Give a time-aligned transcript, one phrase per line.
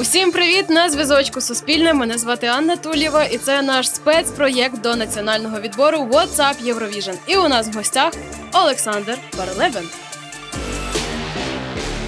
[0.00, 1.94] Усім привіт на зв'язочку Суспільне.
[1.94, 7.14] Мене звати Анна Тулєва, і це наш спецпроєкт до національного відбору WhatsApp Eurovision.
[7.26, 8.12] І у нас в гостях
[8.52, 9.88] Олександр Барелебен.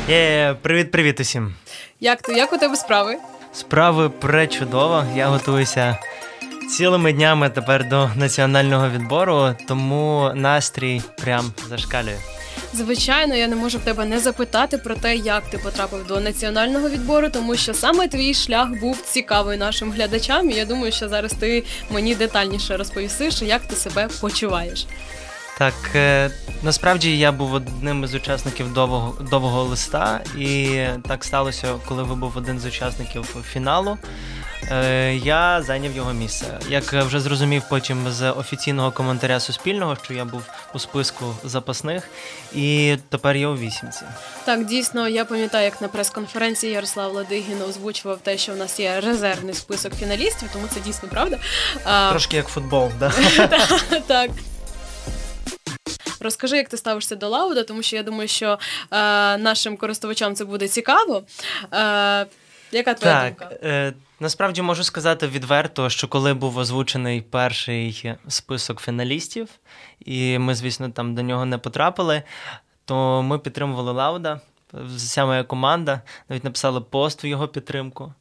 [0.08, 1.54] Є, привіт, привіт усім.
[2.00, 2.32] Як ти?
[2.32, 3.16] Як у тебе справи?
[3.52, 5.04] Справи пречудово.
[5.16, 5.98] Я готуюся
[6.70, 12.16] цілими днями тепер до національного відбору, тому настрій прям зашкалює.
[12.74, 16.88] Звичайно, я не можу в тебе не запитати про те, як ти потрапив до національного
[16.88, 20.50] відбору, тому що саме твій шлях був цікавий нашим глядачам.
[20.50, 24.86] І я думаю, що зараз ти мені детальніше розповісиш, як ти себе почуваєш.
[25.60, 26.30] Так, е,
[26.62, 32.36] насправді я був одним із учасників довгого довгого листа, і так сталося, коли ви був
[32.36, 33.98] один з учасників фіналу.
[34.70, 36.58] Е, я зайняв його місце.
[36.68, 40.42] Як вже зрозумів потім з офіційного коментаря Суспільного, що я був
[40.74, 42.08] у списку запасних,
[42.54, 44.02] і тепер я у вісімці.
[44.44, 49.00] Так, дійсно, я пам'ятаю, як на прес-конференції Ярослав Ладигін озвучував те, що в нас є
[49.00, 51.38] резервний список фіналістів, тому це дійсно правда.
[52.10, 53.12] Трошки як футбол, да?
[54.06, 54.30] так.
[56.20, 58.58] Розкажи, як ти ставишся до Лауда, тому що я думаю, що
[58.90, 61.22] е, нашим користувачам це буде цікаво.
[61.72, 62.26] Е,
[62.72, 63.54] Яка твоя так, думка?
[63.62, 69.48] Е, Насправді можу сказати відверто, що коли був озвучений перший список фіналістів,
[70.00, 72.22] і ми, звісно, там до нього не потрапили,
[72.84, 74.40] то ми підтримували Лауда.
[74.96, 78.14] Вся моя команда навіть написали пост в його підтримку.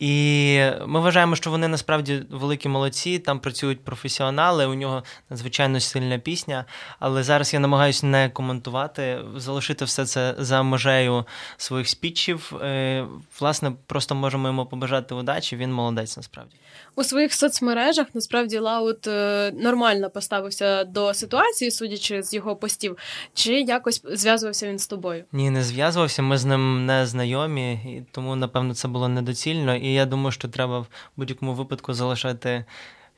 [0.00, 6.18] І ми вважаємо, що вони насправді великі молодці, там працюють професіонали, у нього надзвичайно сильна
[6.18, 6.64] пісня.
[6.98, 11.24] Але зараз я намагаюся не коментувати, залишити все це за межею
[11.56, 12.52] своїх спічів.
[12.62, 13.06] Е,
[13.40, 15.56] власне, просто можемо йому побажати удачі.
[15.56, 16.56] Він молодець насправді.
[16.96, 22.96] У своїх соцмережах насправді Лаут е, нормально поставився до ситуації, судячи з його постів.
[23.34, 25.24] Чи якось зв'язувався він з тобою?
[25.32, 26.22] Ні, не зв'язувався.
[26.22, 29.76] Ми з ним не знайомі, і тому напевно це було недоцільно.
[29.76, 30.86] І я думаю, що треба в
[31.16, 32.64] будь-якому випадку залишати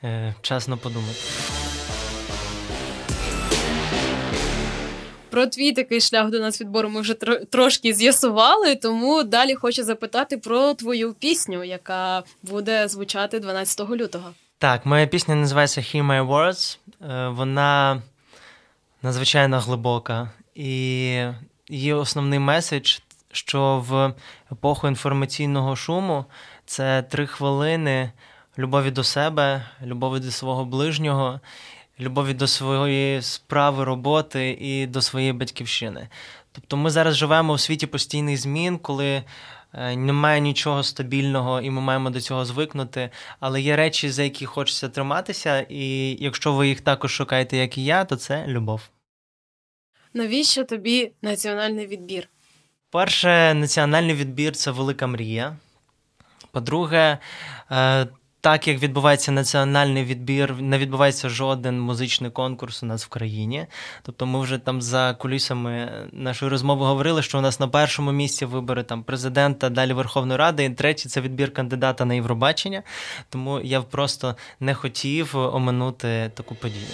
[0.04, 1.18] е, час на подумати.
[5.30, 7.14] Про твій такий шлях до нас відбору ми вже
[7.50, 14.30] трошки з'ясували, тому далі хочу запитати про твою пісню, яка буде звучати 12 лютого.
[14.58, 16.78] Так, моя пісня називається Hear My Words.
[17.10, 18.02] Е, вона
[19.02, 20.68] надзвичайно глибока, і
[21.68, 22.98] її основний меседж,
[23.32, 24.14] що в
[24.52, 26.24] епоху інформаційного шуму
[26.72, 28.12] це три хвилини
[28.58, 31.40] любові до себе, любові до свого ближнього
[32.00, 36.08] любові до своєї справи, роботи і до своєї батьківщини.
[36.52, 39.22] Тобто ми зараз живемо у світі постійних змін, коли
[39.72, 43.10] е, немає нічого стабільного, і ми маємо до цього звикнути.
[43.40, 47.84] Але є речі, за які хочеться триматися, і якщо ви їх також шукаєте, як і
[47.84, 48.80] я, то це любов.
[50.14, 52.28] Навіщо тобі національний відбір?
[52.90, 55.56] Перше, національний відбір це велика мрія.
[56.52, 57.18] По-друге,
[57.70, 58.06] е,
[58.40, 63.66] так як відбувається національний відбір, не відбувається жоден музичний конкурс у нас в країні.
[64.02, 68.44] Тобто, ми вже там за кулісами нашої розмови говорили, що у нас на першому місці
[68.44, 72.82] вибори там президента, далі Верховної Ради, і третє це відбір кандидата на Євробачення.
[73.28, 76.86] Тому я просто не хотів оминути таку подію.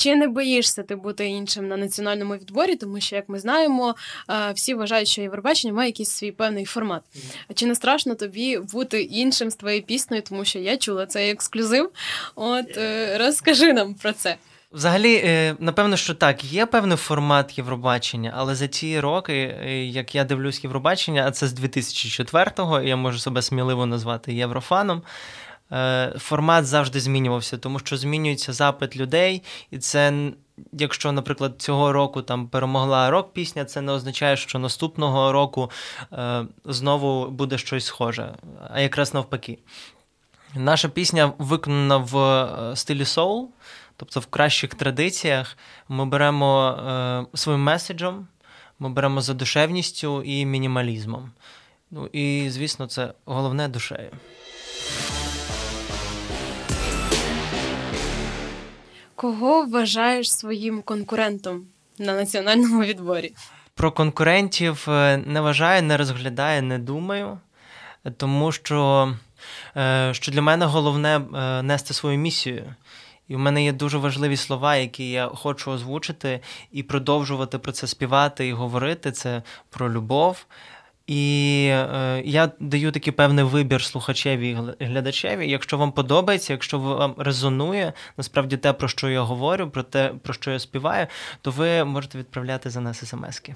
[0.00, 2.76] Чи не боїшся ти бути іншим на національному відборі?
[2.76, 3.94] Тому що, як ми знаємо,
[4.30, 7.02] е, всі вважають, що Євробачення має якийсь свій певний формат.
[7.54, 10.22] Чи не страшно тобі бути іншим з твоєю піснею?
[10.22, 11.90] Тому що я чула цей ексклюзив.
[12.34, 14.36] От е, розкажи нам про це.
[14.72, 19.34] Взагалі, е, напевно, що так, є певний формат Євробачення, але за ті роки,
[19.92, 25.02] як я дивлюсь Євробачення, а це з 2004-го, я можу себе сміливо назвати єврофаном.
[25.72, 30.30] Е, формат завжди змінювався, тому що змінюється запит людей, і це.
[30.72, 35.70] Якщо, наприклад, цього року там перемогла рок-пісня, це не означає, що наступного року
[36.12, 38.34] е, знову буде щось схоже,
[38.70, 39.58] а якраз навпаки.
[40.54, 43.50] Наша пісня виконана в е, стилі соул,
[43.96, 45.56] тобто в кращих традиціях.
[45.88, 48.28] Ми беремо е, своїм меседжем,
[48.78, 51.30] ми беремо за душевністю і мінімалізмом.
[51.90, 54.10] Ну і, звісно, це головне душею.
[59.20, 61.66] Кого вважаєш своїм конкурентом
[61.98, 63.34] на національному відборі?
[63.74, 67.38] Про конкурентів е, не вважаю, не розглядаю, не думаю,
[68.16, 69.08] тому що
[69.76, 72.74] е, що для мене головне е, нести свою місію.
[73.28, 76.40] І в мене є дуже важливі слова, які я хочу озвучити
[76.72, 79.12] і продовжувати про це співати і говорити.
[79.12, 80.46] Це про любов.
[81.10, 85.50] І е, я даю такий певний вибір слухачеві і глядачеві.
[85.50, 90.34] Якщо вам подобається, якщо вам резонує насправді те, про що я говорю, про те, про
[90.34, 91.06] що я співаю,
[91.42, 93.54] то ви можете відправляти за нас смски.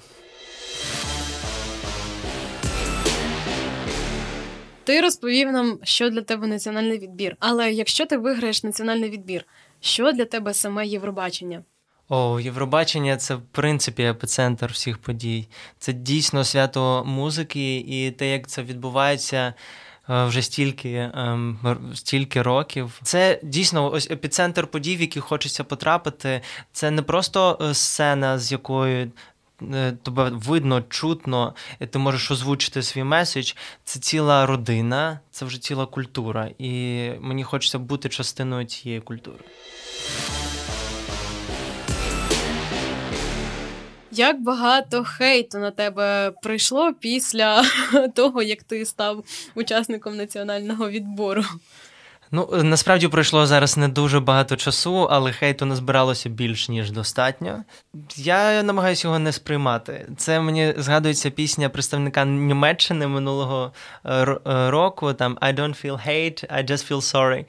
[4.85, 7.37] Ти розповів нам, що для тебе національний відбір.
[7.41, 9.45] Але якщо ти виграєш національний відбір,
[9.81, 11.63] що для тебе саме Євробачення?
[12.09, 15.49] О, Євробачення це в принципі епіцентр всіх подій.
[15.79, 19.55] Це дійсно свято музики, і те, як це відбувається.
[20.11, 21.59] Е, вже стільки ем,
[21.95, 23.01] стільки років.
[23.03, 26.41] Це дійсно ось епіцентр подій, в які хочеться потрапити.
[26.73, 29.11] Це не просто е, сцена, з якою
[29.73, 33.53] е, тебе видно, чутно, і ти можеш озвучити свій меседж.
[33.85, 36.51] Це ціла родина, це вже ціла культура.
[36.59, 39.45] І мені хочеться бути частиною цієї культури.
[44.17, 47.65] Як багато хейту на тебе прийшло після
[48.15, 49.25] того, як ти став
[49.55, 51.45] учасником національного відбору?
[52.31, 57.65] Ну, насправді пройшло зараз не дуже багато часу, але хейту назбиралося більш ніж достатньо.
[58.17, 60.09] Я намагаюся його не сприймати.
[60.17, 63.73] Це мені згадується пісня представника Німеччини минулого
[64.05, 65.13] е, е, року.
[65.13, 67.45] Там I don't feel hate, I just feel sorry.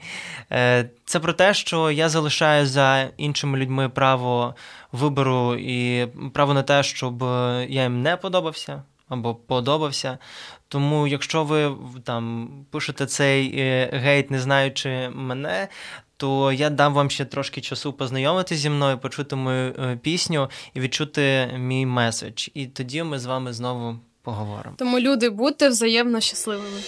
[0.52, 4.54] Е, це про те, що я залишаю за іншими людьми право
[4.92, 7.22] вибору і право на те, щоб
[7.68, 10.18] я їм не подобався або подобався.
[10.68, 11.72] Тому, якщо ви
[12.04, 15.68] там пишете цей е, гейт, не знаючи мене,
[16.16, 20.80] то я дам вам ще трошки часу познайомитися зі мною, почути мою е, пісню і
[20.80, 22.48] відчути мій меседж.
[22.54, 24.74] І тоді ми з вами знову поговоримо.
[24.78, 26.80] Тому люди будьте взаємно щасливими.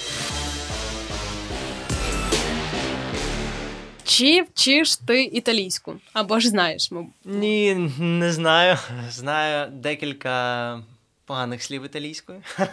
[4.05, 5.95] Чи вчиш ти італійську?
[6.13, 7.13] Або ж знаєш, мабуть?
[7.25, 8.77] Ні, не знаю.
[9.11, 10.83] Знаю декілька
[11.29, 12.43] поганих слів італійською.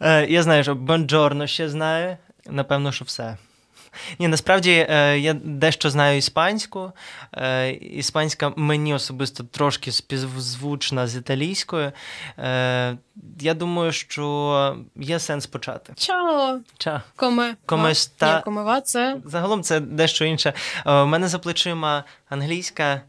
[0.00, 2.16] Е, я знаю, що бонджорно ще знаю.
[2.46, 3.36] Напевно, що все.
[4.18, 6.92] Ні, насправді е, я дещо знаю іспанську.
[7.34, 11.92] Е, іспанська мені особисто трошки співзвучна з італійською.
[13.40, 15.92] Я думаю, що є сенс почати.
[15.96, 16.60] Ciao!
[16.78, 17.00] Ciao.
[17.16, 17.56] Come.
[17.66, 18.36] Come sta...
[18.36, 19.16] Ні, come va це.
[19.24, 20.52] Загалом це дещо інше.
[20.86, 23.02] У мене за плечима англійська.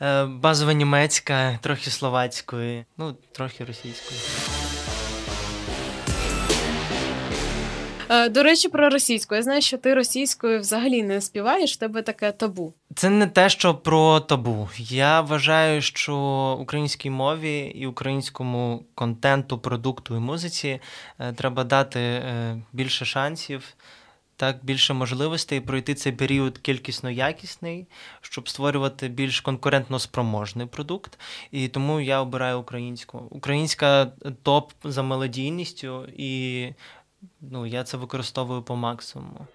[0.00, 4.20] Е, базова німецька, трохи словацької, ну, трохи російської.
[8.10, 9.34] Е, до речі, про російську.
[9.34, 12.74] Я знаю, що ти російською взагалі не співаєш, в тебе таке табу.
[12.94, 14.68] Це не те, що про табу.
[14.78, 16.16] Я вважаю, що
[16.60, 20.80] українській мові і українському контенту, продукту і музиці
[21.18, 22.22] е, треба дати
[22.72, 23.74] більше шансів
[24.38, 27.86] так більше можливостей пройти цей період кількісно якісний,
[28.20, 31.18] щоб створювати більш конкурентно спроможний продукт.
[31.50, 33.18] І тому я обираю українську.
[33.30, 34.12] Українська
[34.42, 36.72] топ за мелодійністю, і
[37.40, 39.46] ну, я це використовую по максимуму.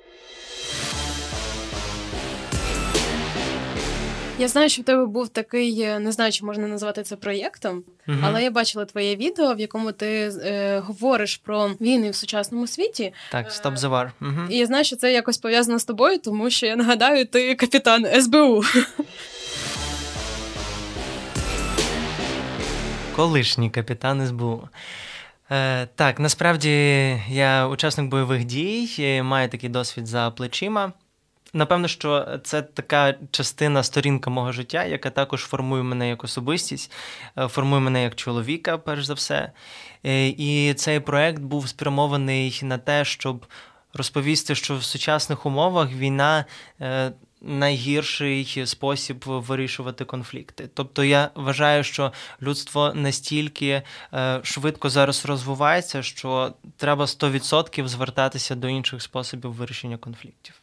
[4.40, 7.84] Я знаю, що в тебе був такий, е, не знаю, чи можна назвати це проєктом,
[8.08, 12.68] uh але я бачила твоє відео, в якому ти е, говориш про війни в сучасному
[12.68, 13.14] світі.
[13.32, 14.12] Так, Stop the War.
[14.22, 17.56] uh І я знаю, що це якось пов'язано з тобою, тому що я нагадаю, ти
[17.56, 18.64] капітан СБУ.
[23.16, 24.70] Колишній капітан СБУ.
[25.52, 26.70] Е, Так, насправді
[27.30, 30.92] я учасник бойових дій, маю такий досвід за плечима.
[31.56, 36.92] Напевно, що це така частина сторінка мого життя, яка також формує мене як особистість,
[37.38, 39.52] е, формує мене як чоловіка, перш за все.
[40.06, 43.46] Е, і цей проект був спрямований на те, щоб
[43.94, 46.46] розповісти, що в сучасних умовах війна.
[46.82, 47.12] Е,
[47.46, 50.70] найгірший спосіб вирішувати конфлікти.
[50.74, 53.82] Тобто я вважаю, що людство настільки
[54.44, 60.63] швидко зараз розвивається, що треба 100% звертатися до інших способів вирішення конфліктів.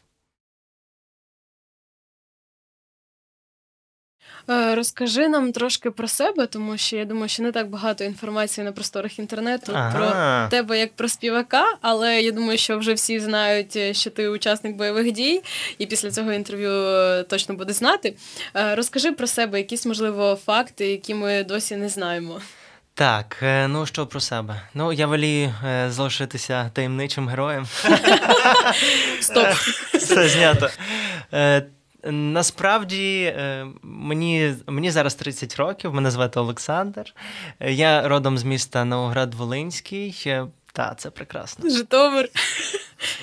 [4.47, 8.71] Розкажи нам трошки про себе, тому що я думаю, що не так багато інформації на
[8.71, 9.91] просторах інтернету ага.
[9.91, 14.29] про тебе як про співака, але я думаю, що вже всі знають, е, що ти
[14.29, 15.41] учасник бойових дій,
[15.77, 18.15] і після цього інтерв'ю е, точно буде знати.
[18.53, 22.41] Розкажи про себе, якісь можливо факти, які ми досі не знаємо.
[22.93, 24.61] Так, ну що про себе?
[24.73, 25.53] Ну, я волію
[25.89, 27.67] залишитися таємничим героєм.
[29.21, 29.47] Стоп.
[29.93, 30.69] Все знято.
[32.03, 37.13] Насправді е, мені мені зараз 30 років, мене звати Олександр.
[37.59, 40.47] Я родом з міста Новоград-Волинський.
[40.73, 41.69] Так, це прекрасно.
[41.69, 42.29] Житомир.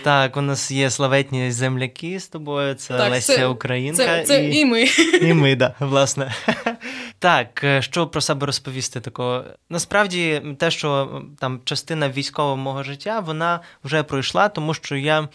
[0.02, 2.74] Так, у нас є славетні земляки з тобою.
[2.74, 4.04] Це так, Леся це, Українка.
[4.04, 4.58] Це, це і...
[4.58, 4.84] і ми.
[5.20, 6.34] І ми, да, власне.
[7.20, 9.44] Так, е, що про себе розповісти такого?
[9.70, 15.28] Насправді, те, що там частина військового мого життя, вона вже пройшла, тому що я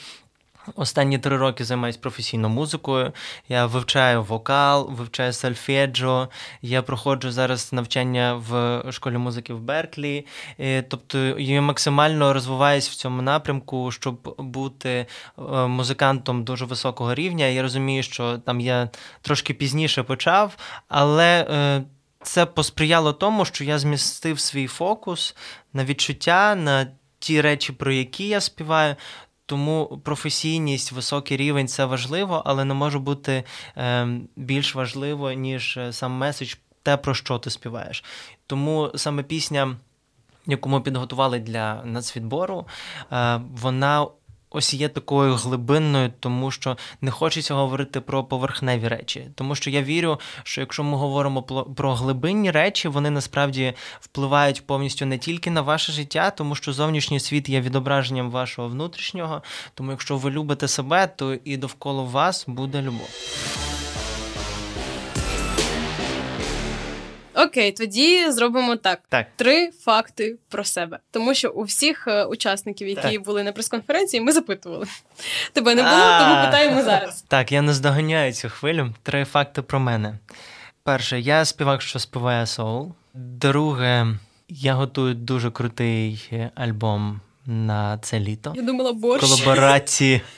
[0.75, 3.12] Останні три роки займаюся професійно музикою.
[3.50, 6.29] Я вивчаю вокал, вивчаю сальфеджо,
[6.62, 10.25] я проходжу зараз навчання в школі музики в Берклі.
[10.88, 17.46] Тобто я максимально розвиваюся в цьому напрямку, щоб бути е, музикантом дуже високого рівня.
[17.46, 18.89] Я розумію, що там я
[19.22, 21.48] трошки пізніше почав, але.
[21.50, 21.84] Е,
[22.24, 25.36] це посприяло тому, що я змістив свій фокус
[25.74, 26.88] на відчуття, на
[27.20, 28.96] ті речі, про які я співаю.
[29.46, 33.44] Тому професійність, високий рівень це важливо, але не може бути
[33.78, 38.04] е, більш важливо, ніж е, сам меседж, те, про що ти співаєш.
[38.48, 39.78] Тому саме пісня,
[40.46, 42.68] яку ми підготували для нацвідбору,
[43.12, 44.08] е, вона
[44.54, 49.28] ось є такою глибинною, тому що не хочеться говорити про поверхневі речі.
[49.36, 51.44] Тому що я вірю, що якщо ми говоримо
[51.76, 57.20] про глибинні речі, вони насправді впливають повністю не тільки на ваше життя, тому що зовнішній
[57.20, 59.42] світ є відображенням вашого внутрішнього.
[59.74, 63.10] Тому якщо ви любите себе, то і довкола вас буде любов.
[67.46, 69.28] Окей, тоді зробимо так: Так.
[69.36, 71.00] три факти про себе.
[71.12, 73.24] Тому що у всіх е, учасників, які так.
[73.24, 74.86] були на прес-конференції, ми запитували.
[75.54, 77.22] Тебе не було, тому питаємо зараз.
[77.28, 78.94] Так, я не здоганяю цю хвилю.
[79.04, 80.20] Три факти про мене.
[80.84, 82.94] Перше, я співак, що співає соул.
[83.14, 84.08] Друге,
[84.50, 88.54] я готую дуже крутий альбом на це літо.
[88.56, 89.24] Я думала, борщ.
[89.24, 90.22] Колаборації.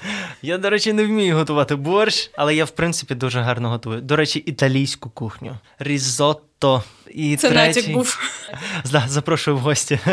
[0.45, 4.01] Я, до речі, не вмію готувати борщ, але я, в принципі, дуже гарно готую.
[4.01, 5.57] До речі, італійську кухню.
[5.79, 6.83] Різотто.
[7.11, 7.79] І Це третій...
[7.79, 8.19] натяк був.
[9.07, 9.99] Запрошую в гості.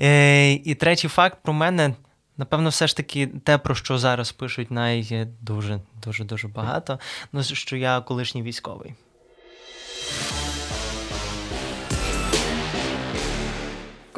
[0.00, 1.94] Е, і третій факт про мене.
[2.36, 6.98] Напевно, все ж таки те, про що зараз пишуть, най дуже дуже дуже багато.
[7.32, 8.94] Ну, що я колишній військовий.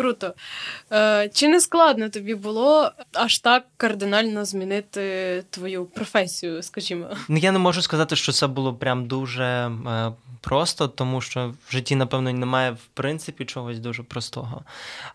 [0.01, 0.35] Круто.
[0.93, 7.07] Е, Чи не складно тобі було аж так кардинально змінити твою професію, скажімо?
[7.29, 11.73] Ну, я не можу сказати, що це було прям дуже е, просто, тому що в
[11.73, 14.63] житті, напевно, немає в принципі чогось дуже простого.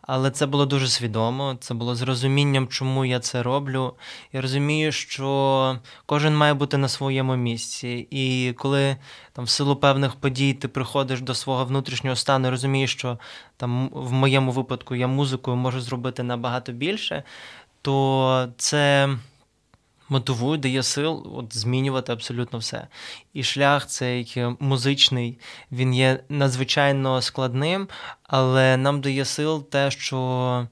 [0.02, 3.94] Але це було дуже свідомо, це було з розумінням, чому я це роблю.
[4.34, 8.08] Я розумію, що кожен має бути на своєму місці.
[8.12, 8.98] І коли
[9.34, 13.20] там в силу певних подій ти приходиш до свого внутрішнього стану, розумієш, що
[13.58, 17.24] там в моєму випадку я музикою можу зробити набагато більше,
[17.82, 19.10] то це
[20.10, 22.88] мотивує, дає сил от, змінювати абсолютно все.
[23.34, 25.40] І шлях цей музичний,
[25.72, 27.88] він є надзвичайно складним,
[28.24, 30.68] але нам дає сил те, що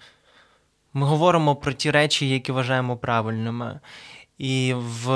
[0.94, 3.80] ми говоримо про ті речі, які вважаємо правильними.
[4.38, 5.08] І в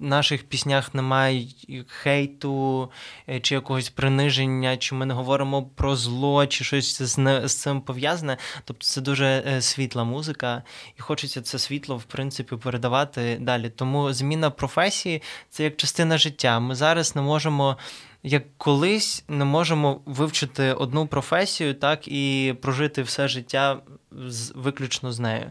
[0.00, 1.46] наших піснях немає
[1.86, 2.90] хейту
[3.28, 7.80] е, чи якогось приниження, чи ми не говоримо про зло, чи щось з, з цим
[7.80, 8.36] пов'язане.
[8.64, 10.62] Тобто це дуже е, світла музика,
[10.98, 13.70] і хочеться це світло, в принципі, передавати далі.
[13.70, 16.60] Тому зміна професії це як частина життя.
[16.60, 17.76] Ми зараз не можемо.
[18.24, 23.80] Як колись не можемо вивчити одну професію, так і прожити все життя
[24.26, 25.50] з виключно з нею.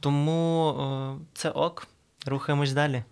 [0.00, 1.88] Тому е, це ок.
[2.26, 3.02] Рухаємось далі.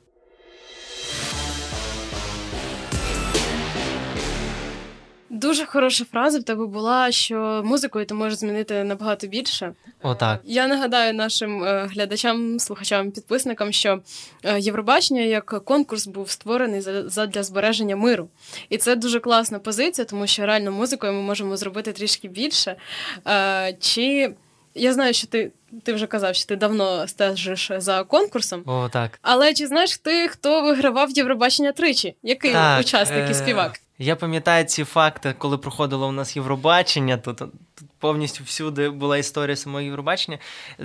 [5.42, 9.72] Дуже хороша фраза в тебе була, що музикою ти можеш змінити набагато більше.
[10.02, 10.40] Отак.
[10.44, 14.00] Я нагадаю нашим е, глядачам, слухачам, підписникам, що
[14.44, 16.80] е, Євробачення як конкурс був створений
[17.28, 18.28] для збереження миру.
[18.68, 22.76] І це дуже класна позиція, тому що реально музикою ми можемо зробити трішки більше.
[23.26, 24.34] Е, чи
[24.74, 25.50] я знаю, що ти
[25.84, 28.62] ти вже казав, що ти давно стежиш за конкурсом.
[28.66, 29.18] О, так.
[29.22, 32.14] Але чи знаєш ти, хто вигравав Євробачення тричі?
[32.22, 33.80] Який так, учасник і співак?
[33.98, 37.16] Я пам'ятаю ці факти, коли проходило у нас Євробачення.
[37.16, 37.50] Тут, тут
[37.98, 40.38] повністю всюди була історія самого Євробачення.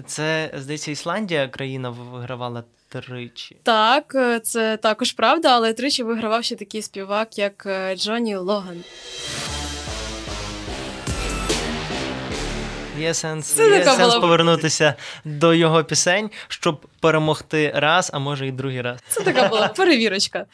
[0.06, 3.58] Це, здається, Ісландія країна вигравала тричі.
[3.64, 8.84] Так, це також правда, але тричі вигравав ще такий співак, як е, Джоні Логан.
[13.00, 14.20] Є сенс є сенс була...
[14.20, 14.94] повернутися
[15.26, 19.00] до його пісень, щоб перемогти раз, а може і другий раз.
[19.08, 20.46] Це така була перевірочка.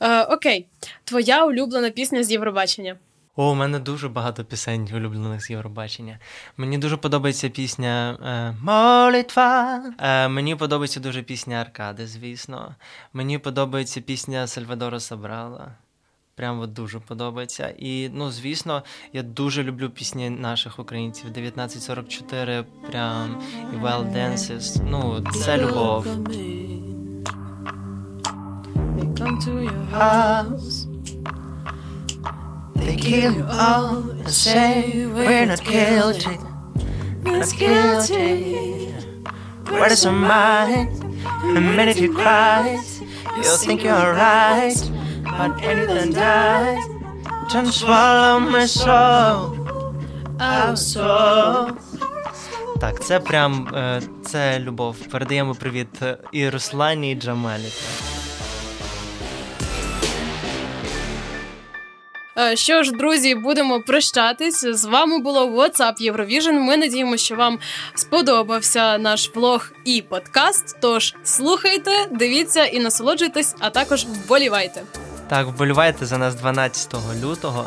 [0.00, 0.66] Е, Окей,
[1.04, 2.96] твоя улюблена пісня з Євробачення.
[3.36, 6.18] О, у мене дуже багато пісень улюблених з Євробачення.
[6.56, 9.82] Мені дуже подобається пісня е, Молитва.
[9.98, 12.74] Е, Мені подобається дуже пісня Аркади, звісно.
[13.12, 15.72] Мені подобається пісня Сальвадора Сабрала.
[16.40, 17.74] Прям от дуже подобається.
[17.78, 18.82] І ну, звісно,
[19.12, 21.26] я дуже люблю пісні наших українців.
[21.30, 23.42] 1944, прям
[23.74, 24.82] і Wild Dances.
[24.90, 26.06] Ну, це любов.
[29.18, 30.86] Come to your house.
[32.84, 33.90] They kill you all
[34.22, 34.70] and say
[35.16, 36.36] we're not guilty.
[37.24, 38.28] Not guilty.
[39.70, 40.88] Where is your mind?
[41.56, 42.62] The minute you cry,
[43.36, 44.80] you think you're right.
[45.40, 46.84] But anything dies,
[47.52, 49.56] don't swallow my soul.
[50.38, 51.70] Our soul.
[52.80, 54.96] Так, це прям е, це любов.
[55.10, 57.72] Передаємо привіт е, і Руслані, і Джамалі.
[62.38, 64.64] Е, Що ж, друзі, будемо прощатись.
[64.64, 66.52] З вами було WhatsApp Eurovision.
[66.52, 67.58] Ми надіємося, що вам
[67.94, 70.76] сподобався наш влог і подкаст.
[70.80, 74.82] Тож слухайте, дивіться і насолоджуйтесь, а також вболівайте.
[75.30, 77.66] Так, вболівайте за нас 12 лютого.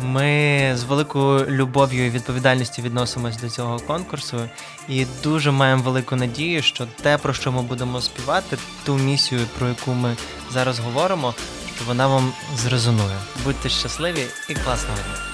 [0.00, 4.48] Ми з великою любов'ю і відповідальністю відносимось до цього конкурсу
[4.88, 9.68] і дуже маємо велику надію, що те, про що ми будемо співати, ту місію, про
[9.68, 10.16] яку ми
[10.52, 11.34] зараз говоримо,
[11.76, 13.16] що вона вам зрезонує.
[13.44, 15.33] Будьте щасливі і класного дня!